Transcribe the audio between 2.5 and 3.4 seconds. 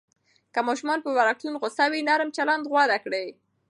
غوره کړئ.